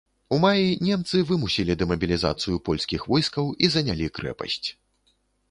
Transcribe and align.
У 0.35 0.37
маі 0.43 0.69
немцы 0.87 1.19
вымусілі 1.31 1.75
дэмабілізацыю 1.81 2.57
польскіх 2.71 3.05
войскаў 3.13 3.53
і 3.67 3.71
занялі 3.77 4.11
крэпасць. 4.19 4.67